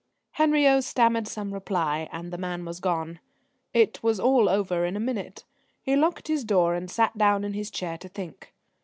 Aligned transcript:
Henriot 0.31 0.83
stammered 0.83 1.27
some 1.27 1.53
reply, 1.53 2.09
and 2.11 2.33
the 2.33 2.37
man 2.39 2.65
was 2.65 2.79
gone. 2.79 3.19
It 3.71 4.01
was 4.01 4.19
all 4.19 4.49
over 4.49 4.83
in 4.83 4.95
a 4.97 4.99
minute. 4.99 5.45
He 5.79 5.95
locked 5.95 6.27
his 6.27 6.43
door 6.43 6.73
and 6.73 6.89
sat 6.89 7.15
down 7.19 7.43
in 7.43 7.53
his 7.53 7.69
chair 7.69 7.99
to 7.99 8.09
think. 8.09 8.51